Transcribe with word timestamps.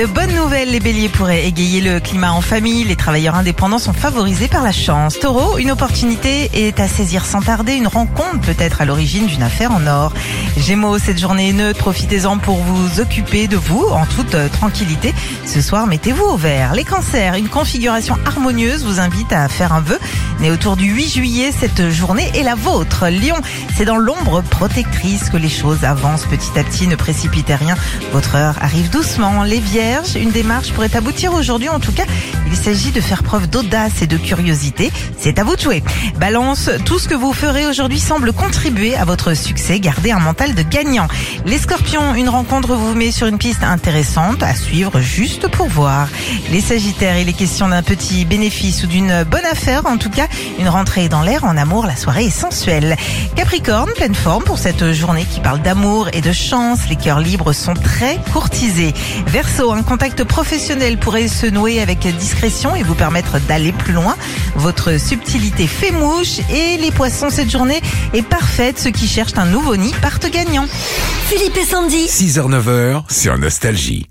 De 0.00 0.06
bonnes 0.06 0.34
nouvelles, 0.34 0.70
les 0.70 0.80
béliers 0.80 1.10
pourraient 1.10 1.46
égayer 1.46 1.82
le 1.82 2.00
climat 2.00 2.32
en 2.32 2.40
famille. 2.40 2.84
Les 2.84 2.96
travailleurs 2.96 3.34
indépendants 3.34 3.78
sont 3.78 3.92
favorisés 3.92 4.48
par 4.48 4.62
la 4.62 4.72
chance. 4.72 5.18
Taureau, 5.18 5.58
une 5.58 5.70
opportunité 5.70 6.48
est 6.54 6.80
à 6.80 6.88
saisir 6.88 7.26
sans 7.26 7.42
tarder. 7.42 7.74
Une 7.74 7.86
rencontre 7.86 8.40
peut 8.40 8.54
être 8.58 8.80
à 8.80 8.86
l'origine 8.86 9.26
d'une 9.26 9.42
affaire 9.42 9.72
en 9.72 9.86
or. 9.86 10.14
Gémeaux, 10.56 10.96
cette 10.96 11.18
journée 11.18 11.50
est 11.50 11.52
neutre. 11.52 11.80
Profitez-en 11.80 12.38
pour 12.38 12.56
vous 12.62 12.98
occuper 12.98 13.46
de 13.46 13.58
vous 13.58 13.84
en 13.90 14.06
toute 14.06 14.34
euh, 14.34 14.48
tranquillité. 14.48 15.12
Ce 15.44 15.60
soir, 15.60 15.86
mettez-vous 15.86 16.24
au 16.24 16.36
vert. 16.38 16.72
Les 16.72 16.84
cancers, 16.84 17.34
une 17.34 17.50
configuration 17.50 18.16
harmonieuse 18.24 18.86
vous 18.86 19.00
invite 19.00 19.34
à 19.34 19.48
faire 19.48 19.74
un 19.74 19.82
vœu. 19.82 19.98
Né 20.40 20.50
autour 20.50 20.76
du 20.76 20.86
8 20.86 21.08
juillet, 21.10 21.52
cette 21.52 21.90
journée 21.90 22.30
est 22.34 22.42
la 22.42 22.54
vôtre. 22.54 23.08
Lion, 23.08 23.36
c'est 23.76 23.84
dans 23.84 23.98
l'ombre 23.98 24.40
protectrice 24.40 25.28
que 25.28 25.36
les 25.36 25.50
choses 25.50 25.84
avancent 25.84 26.24
petit 26.24 26.58
à 26.58 26.64
petit. 26.64 26.88
Ne 26.88 26.96
précipitez 26.96 27.54
rien. 27.54 27.76
Votre 28.12 28.36
heure 28.36 28.54
arrive 28.62 28.88
doucement. 28.88 29.42
Les 29.42 29.60
vierges, 29.60 30.16
une 30.16 30.30
démarche 30.30 30.72
pourrait 30.72 30.96
aboutir 30.96 31.34
aujourd'hui. 31.34 31.68
En 31.68 31.78
tout 31.78 31.92
cas, 31.92 32.04
il 32.46 32.56
s'agit 32.56 32.90
de 32.90 33.02
faire 33.02 33.22
preuve 33.22 33.50
d'audace 33.50 34.00
et 34.00 34.06
de 34.06 34.16
curiosité. 34.16 34.90
C'est 35.18 35.38
à 35.38 35.44
vous 35.44 35.56
de 35.56 35.60
jouer. 35.60 35.82
Balance, 36.18 36.70
tout 36.86 36.98
ce 36.98 37.06
que 37.06 37.14
vous 37.14 37.34
ferez 37.34 37.66
aujourd'hui 37.66 38.00
semble 38.00 38.32
contribuer 38.32 38.96
à 38.96 39.04
votre 39.04 39.34
succès. 39.34 39.78
Gardez 39.78 40.10
un 40.10 40.20
mental 40.20 40.54
de 40.54 40.62
gagnant. 40.62 41.08
Les 41.44 41.58
scorpions, 41.58 42.14
une 42.14 42.30
rencontre 42.30 42.76
vous 42.76 42.94
met 42.94 43.10
sur 43.10 43.26
une 43.26 43.36
piste 43.36 43.62
intéressante 43.62 44.42
à 44.42 44.54
suivre 44.54 45.00
juste 45.00 45.48
pour 45.48 45.68
voir. 45.68 46.08
Les 46.50 46.62
sagittaires, 46.62 47.18
il 47.18 47.28
est 47.28 47.34
question 47.34 47.68
d'un 47.68 47.82
petit 47.82 48.24
bénéfice 48.24 48.84
ou 48.84 48.86
d'une 48.86 49.24
bonne 49.24 49.44
affaire. 49.44 49.84
En 49.84 49.98
tout 49.98 50.08
cas, 50.08 50.28
une 50.58 50.68
rentrée 50.68 51.08
dans 51.08 51.22
l'air 51.22 51.44
en 51.44 51.56
amour. 51.56 51.86
La 51.86 51.96
soirée 51.96 52.26
est 52.26 52.30
sensuelle. 52.30 52.96
Capricorne, 53.36 53.90
pleine 53.94 54.14
forme 54.14 54.44
pour 54.44 54.58
cette 54.58 54.92
journée 54.92 55.24
qui 55.24 55.40
parle 55.40 55.60
d'amour 55.62 56.08
et 56.12 56.20
de 56.20 56.32
chance. 56.32 56.80
Les 56.88 56.96
cœurs 56.96 57.20
libres 57.20 57.52
sont 57.52 57.74
très 57.74 58.18
courtisés. 58.32 58.92
Verseau, 59.26 59.72
un 59.72 59.82
contact 59.82 60.24
professionnel 60.24 60.98
pourrait 60.98 61.28
se 61.28 61.46
nouer 61.46 61.80
avec 61.80 62.06
discrétion 62.16 62.74
et 62.76 62.82
vous 62.82 62.94
permettre 62.94 63.38
d'aller 63.40 63.72
plus 63.72 63.92
loin. 63.92 64.16
Votre 64.56 64.98
subtilité 64.98 65.66
fait 65.66 65.92
mouche 65.92 66.40
et 66.50 66.76
les 66.76 66.90
poissons, 66.90 67.30
cette 67.30 67.50
journée 67.50 67.80
est 68.12 68.22
parfaite. 68.22 68.78
Ceux 68.78 68.90
qui 68.90 69.06
cherchent 69.06 69.38
un 69.38 69.46
nouveau 69.46 69.76
nid 69.76 69.94
partent 70.02 70.30
gagnants. 70.30 70.66
Philippe 71.28 71.56
et 71.56 71.64
Sandy. 71.64 72.06
6h-9h 72.06 73.04
sur 73.10 73.38
Nostalgie. 73.38 74.09